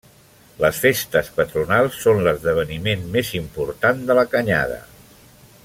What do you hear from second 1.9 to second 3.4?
són l'esdeveniment més